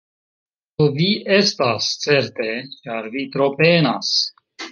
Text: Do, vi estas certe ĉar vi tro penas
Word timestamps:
Do, 0.81 0.85
vi 0.95 1.09
estas 1.35 1.91
certe 2.07 2.49
ĉar 2.79 3.11
vi 3.17 3.27
tro 3.37 3.53
penas 3.63 4.13